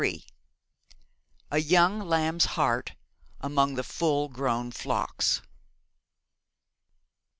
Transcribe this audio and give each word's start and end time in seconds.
'A 1.51 1.59
YOUNG 1.59 1.99
LAMB'S 1.99 2.45
HEART 2.57 2.93
AMONG 3.39 3.75
THE 3.75 3.83
FULL 3.83 4.29
GROWN 4.29 4.71
FLOCKS.' 4.71 5.43